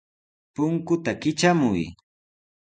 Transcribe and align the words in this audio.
Punkuta 0.55 1.11
kitramuy. 1.21 1.81